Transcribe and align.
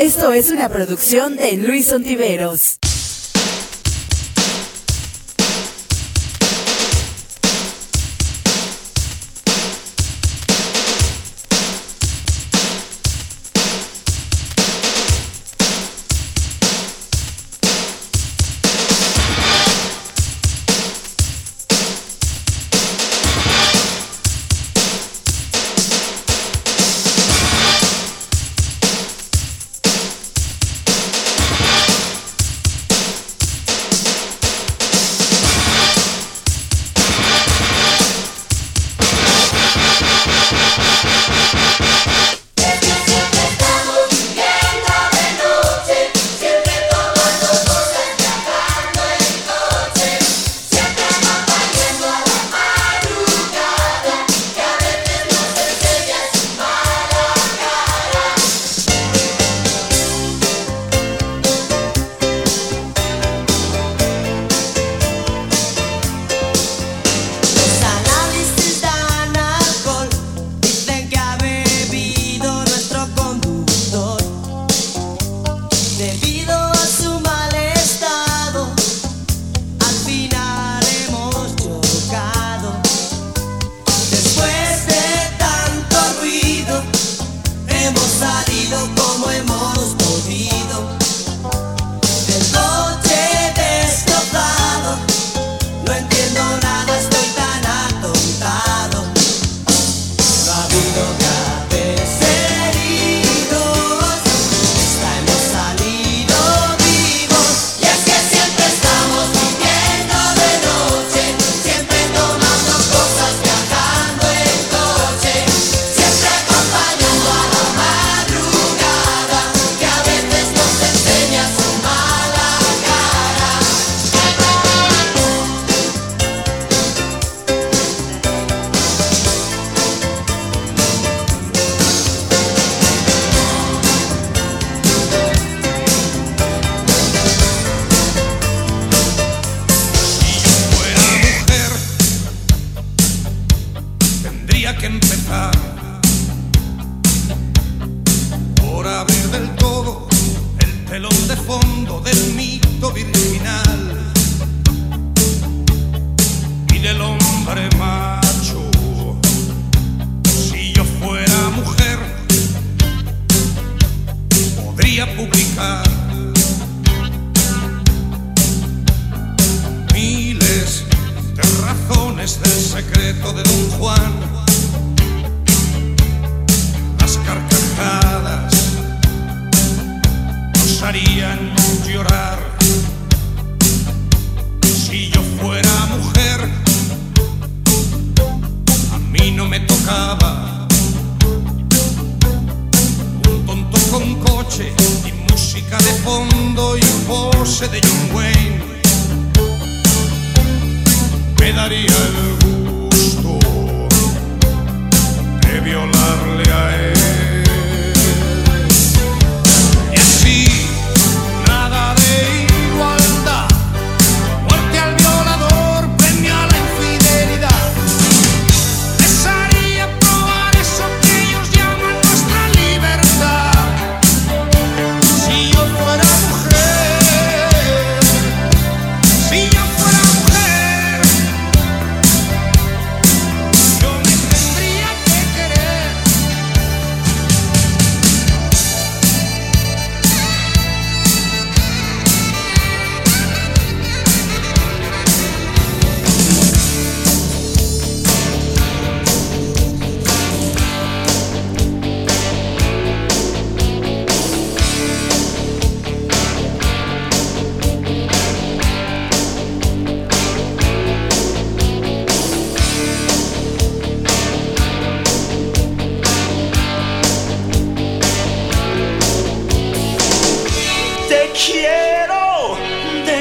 Esto 0.00 0.32
es 0.32 0.50
una 0.50 0.70
producción 0.70 1.36
de 1.36 1.58
Luis 1.58 1.92
Ontiveros. 1.92 2.78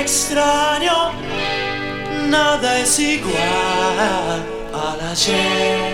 extraño, 0.09 1.11
nada 2.29 2.79
es 2.79 2.97
igual 2.97 4.41
al 4.73 5.01
ayer. 5.11 5.93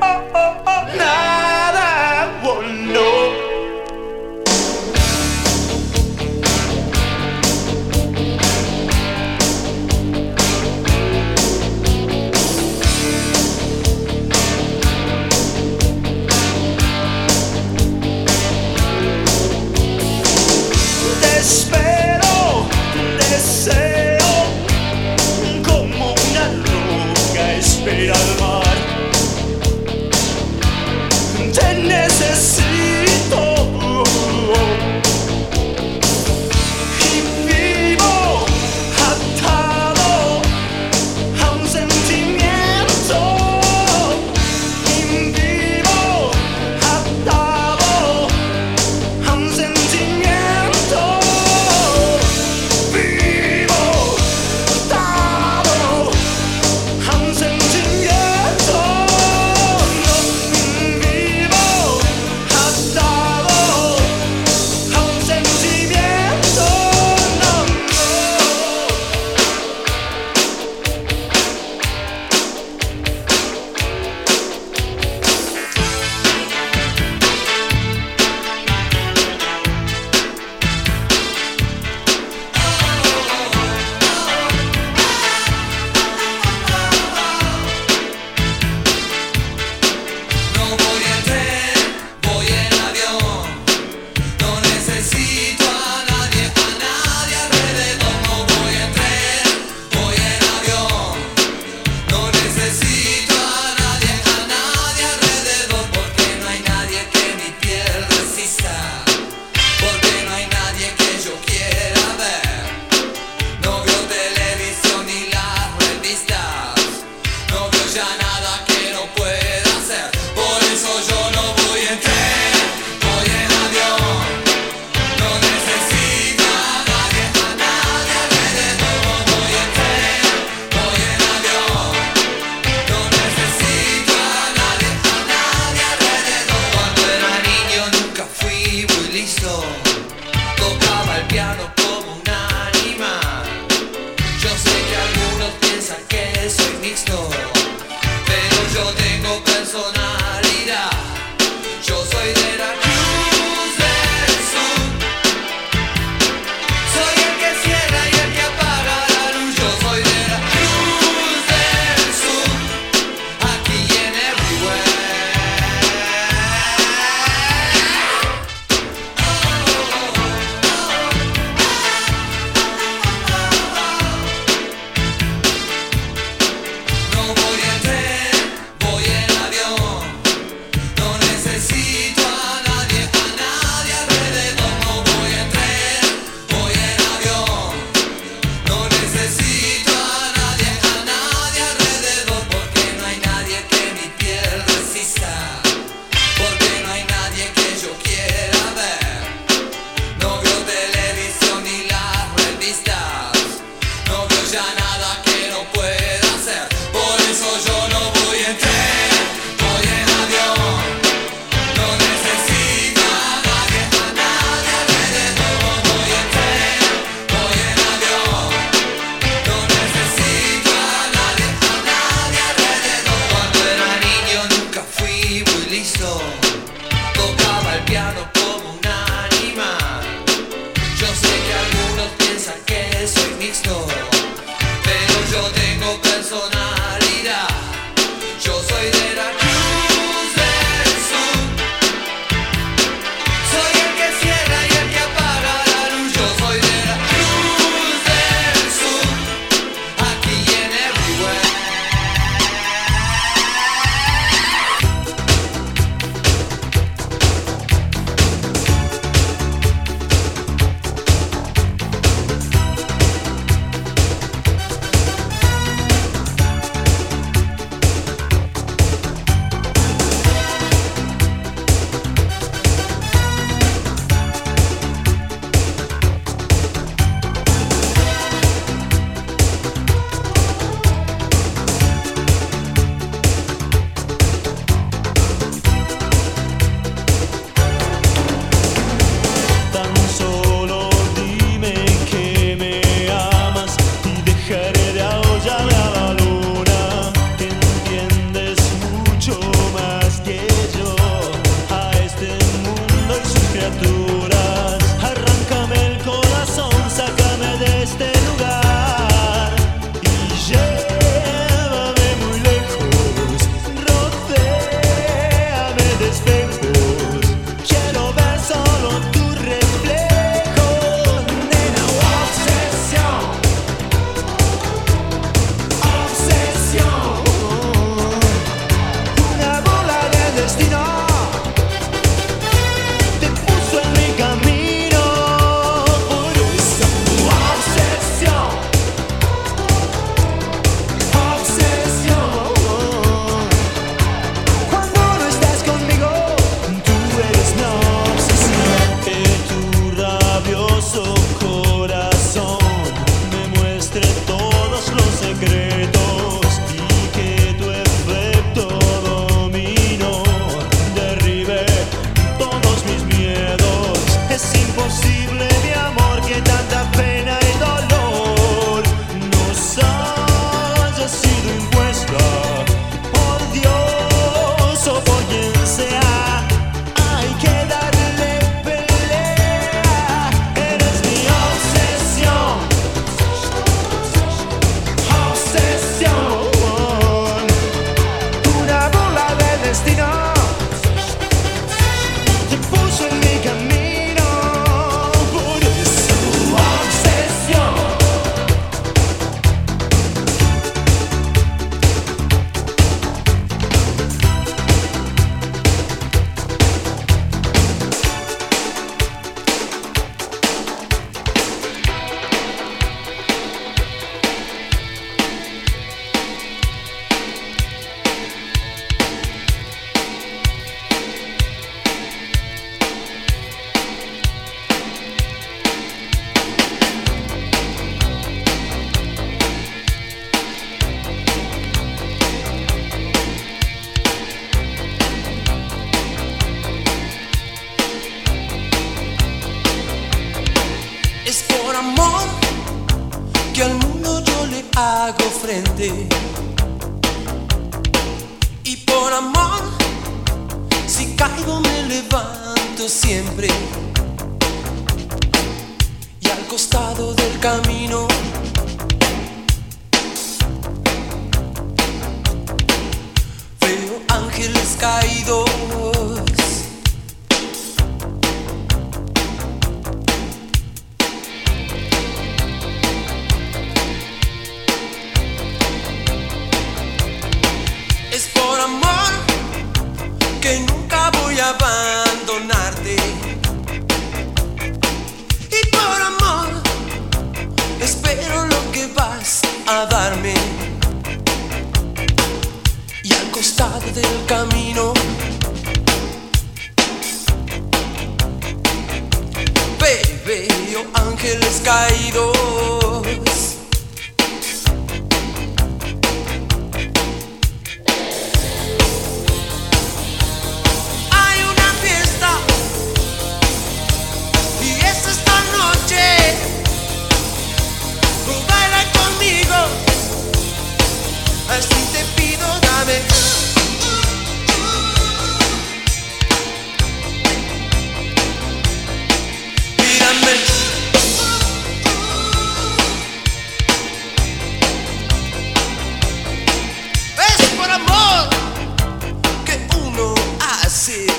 Oh, 0.00 0.20
oh, 0.34 0.54
oh, 0.66 0.96
nada, 0.96 2.28
oh 2.42 2.60
no. 2.62 3.35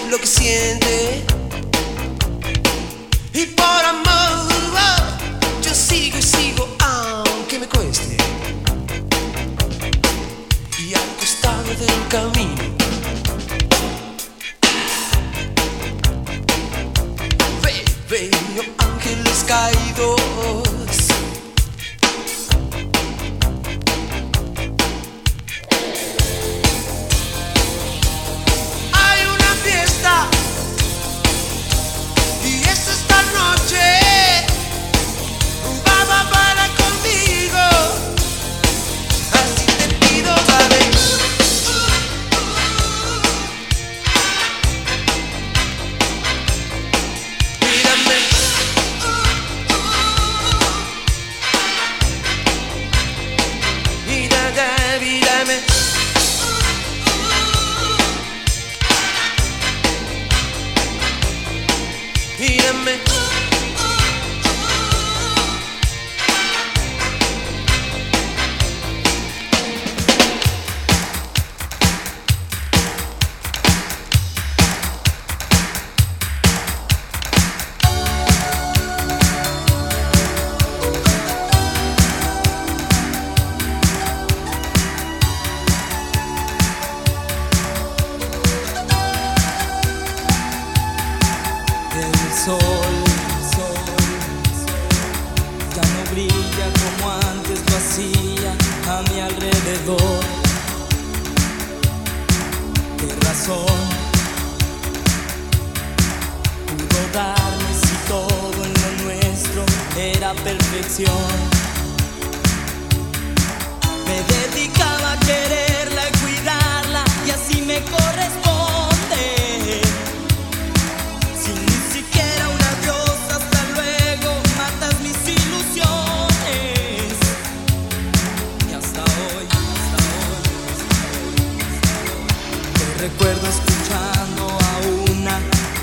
lo 0.09 0.17
que 0.19 0.27
siente. 0.27 1.25
Y 3.33 3.45
por 3.47 3.85
amor, 3.85 4.53
yo 5.61 5.73
sigo 5.73 6.17
y 6.17 6.21
sigo, 6.21 6.67
aunque 6.79 7.59
me 7.59 7.67
cueste. 7.67 8.17
Y 10.79 10.93
al 10.93 11.15
costado 11.19 11.63
del 11.63 12.07
camino. 12.09 12.63
Ve, 17.61 17.83
ve, 18.09 18.31
ángeles 18.77 19.43
caídos. 19.45 19.86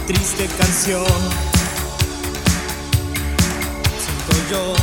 triste 0.06 0.46
canción. 0.58 1.06
Siento 4.04 4.34
yo 4.50 4.74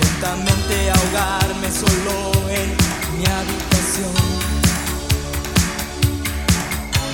lentamente 0.00 0.90
ahogarme 0.90 1.68
solo 1.70 2.32
en 2.50 2.68
mi 3.16 3.24
habitación. 3.26 4.14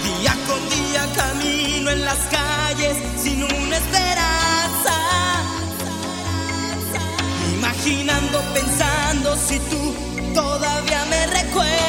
Día 0.05 0.35
con 0.47 0.61
día 0.69 1.07
camino 1.17 1.91
en 1.91 2.05
las 2.05 2.19
calles 2.31 2.97
sin 3.23 3.45
una 3.45 3.77
esperanza. 3.77 4.95
Imaginando, 7.55 8.41
pensando 8.53 9.37
si 9.37 9.59
tú 9.59 9.95
todavía 10.35 11.05
me 11.07 11.27
recuerdas. 11.29 11.82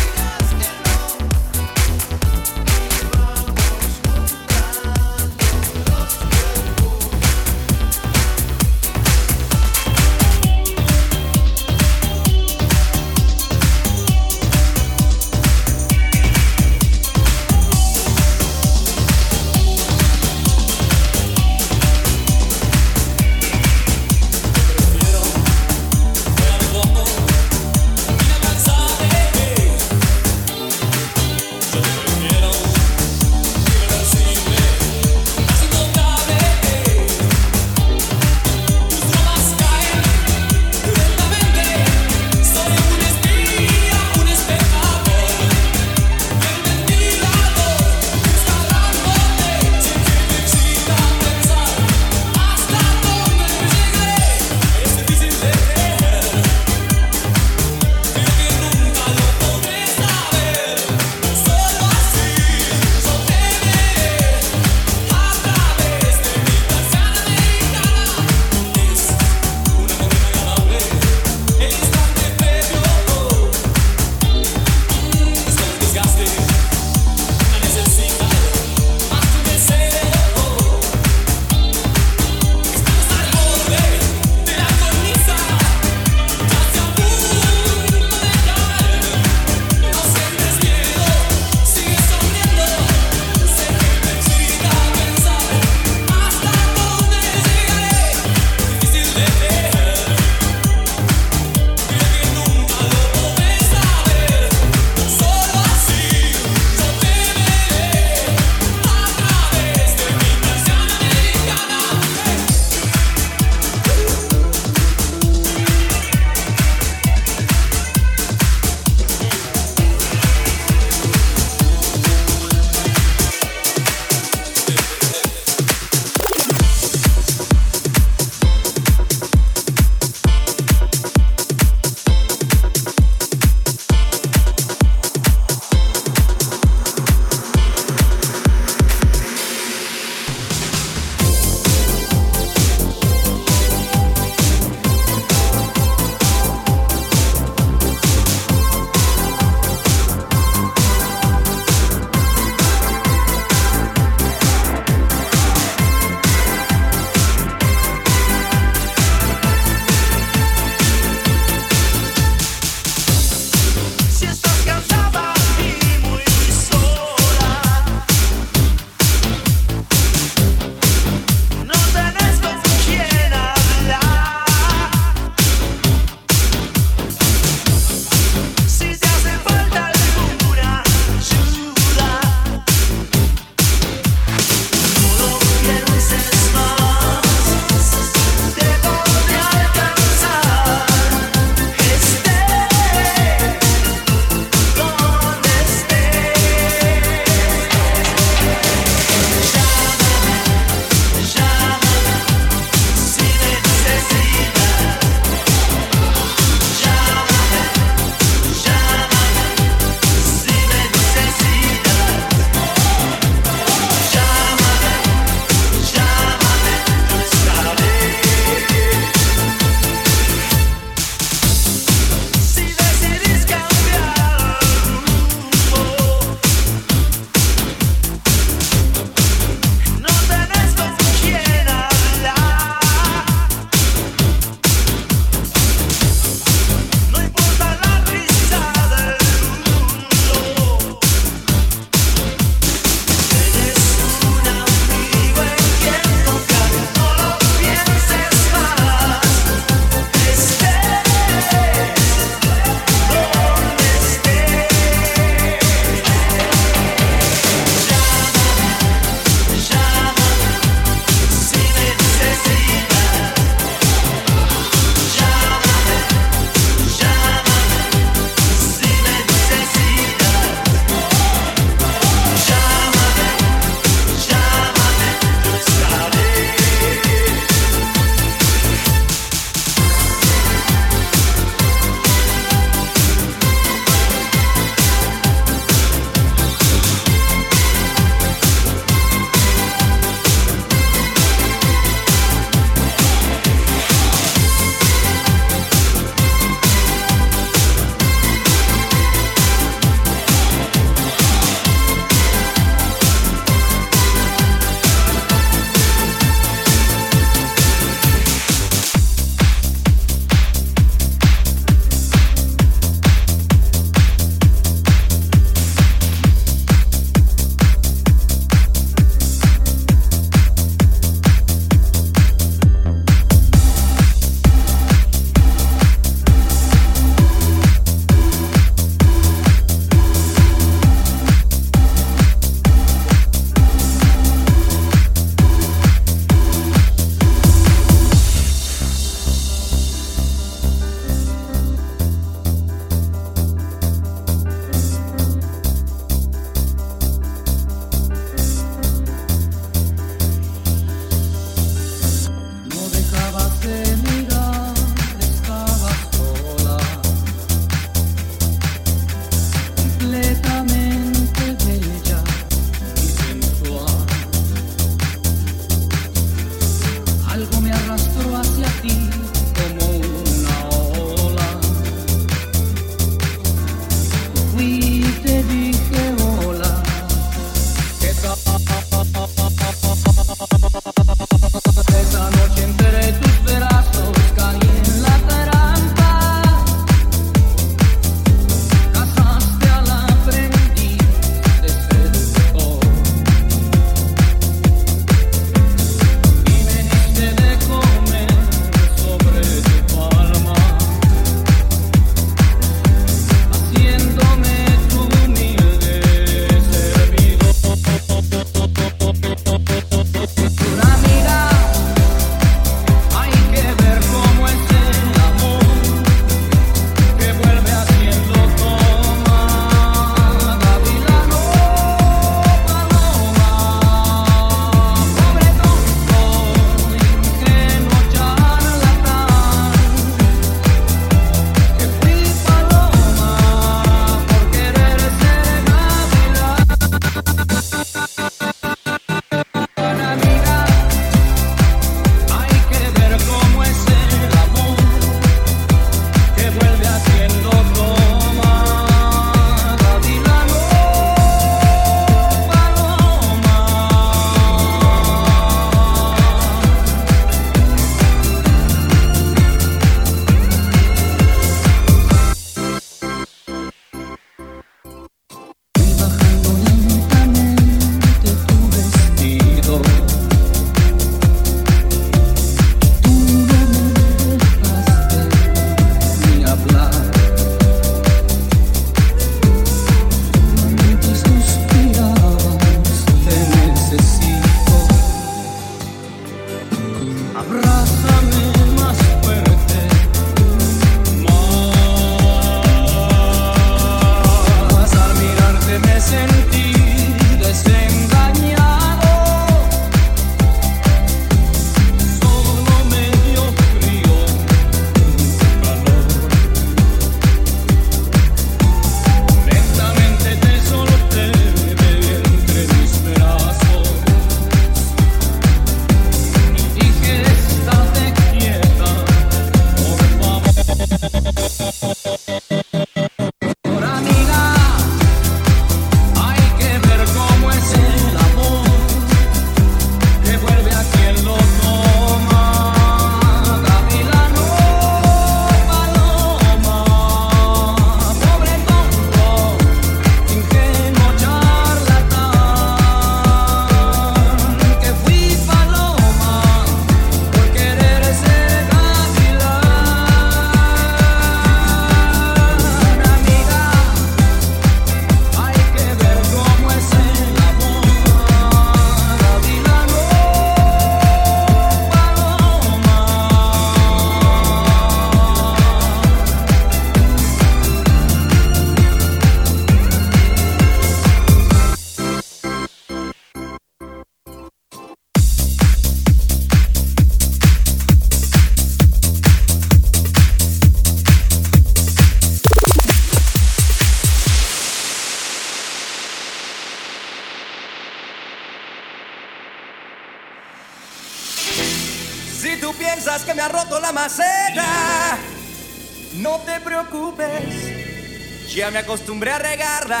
acostumbré 598.94 599.32
a 599.32 599.38
regarla. 599.38 600.00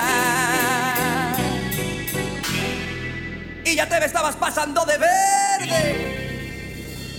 Y 3.64 3.74
ya 3.74 3.88
te 3.88 3.98
me 3.98 4.06
estabas 4.06 4.36
pasando 4.36 4.84
de 4.84 4.98
verde. 4.98 6.14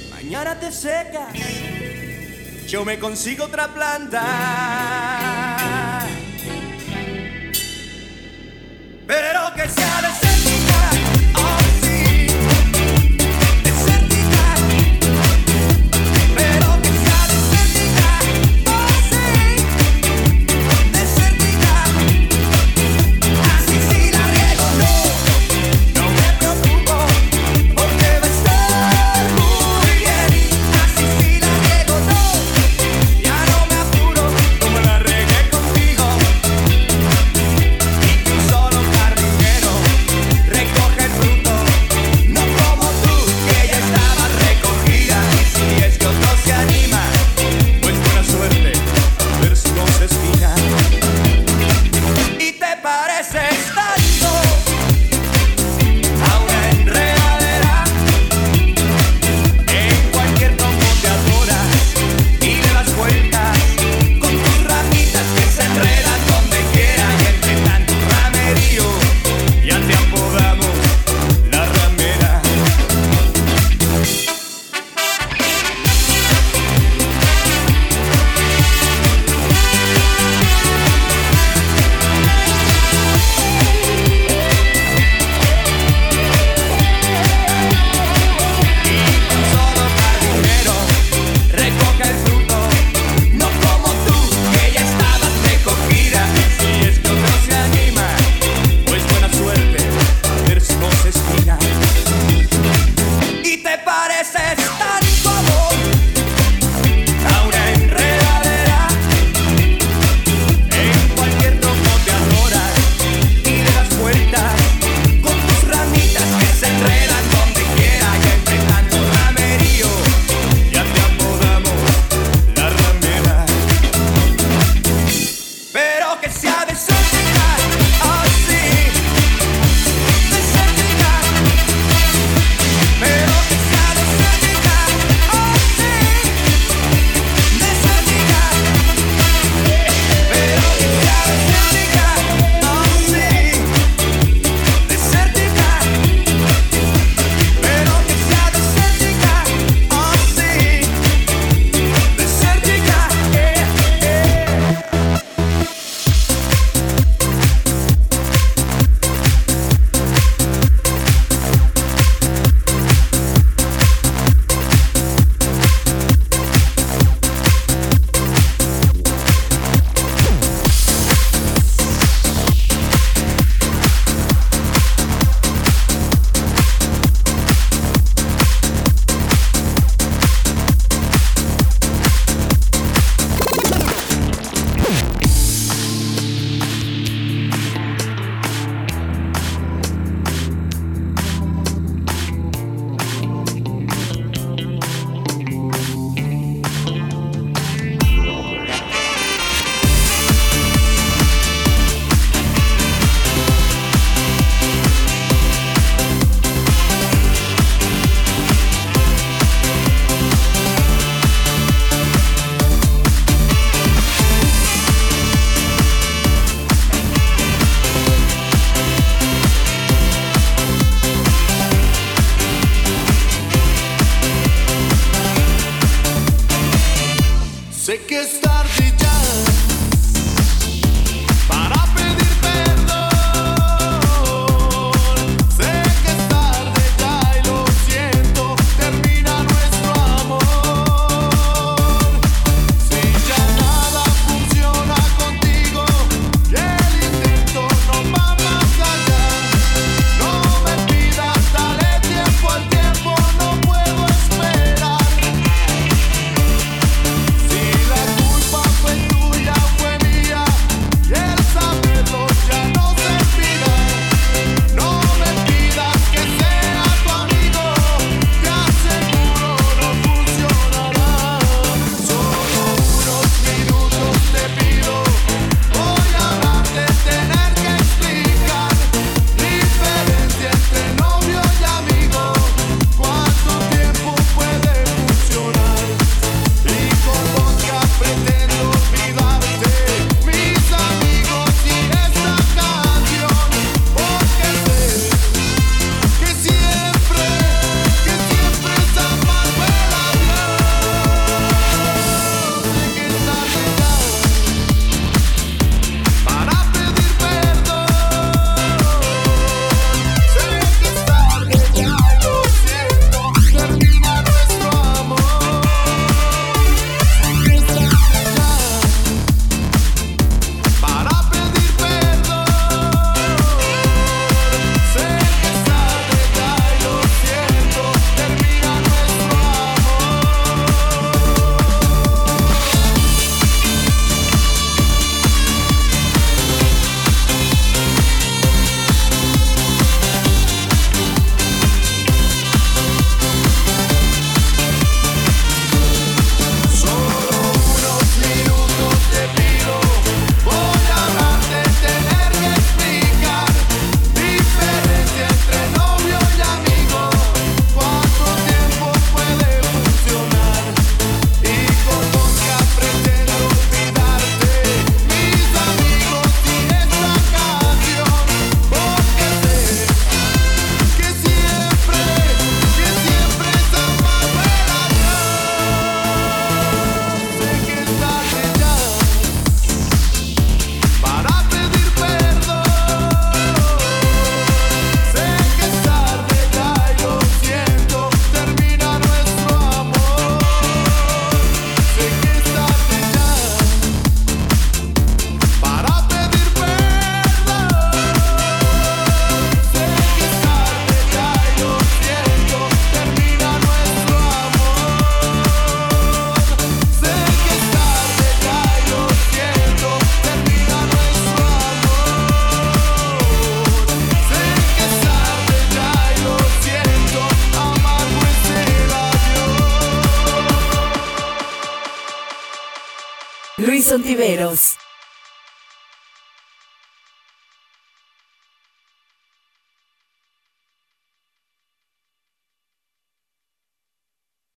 Mañana 0.09 0.57
te 0.57 0.71
secas, 0.71 1.33
yo 2.65 2.85
me 2.85 2.97
consigo 2.97 3.43
otra 3.45 3.67
planta. 3.73 4.74